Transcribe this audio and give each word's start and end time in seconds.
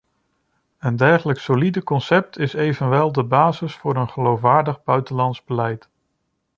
Een 0.79 0.95
dergelijk 0.95 1.39
solide 1.39 1.83
concept 1.83 2.37
is 2.37 2.53
evenwel 2.53 3.11
de 3.11 3.23
basis 3.23 3.75
voor 3.75 3.95
een 3.95 4.09
geloofwaardig 4.09 4.83
buitenlands 4.83 5.43
beleid. 5.43 5.89